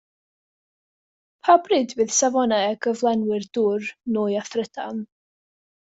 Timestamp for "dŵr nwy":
3.59-4.43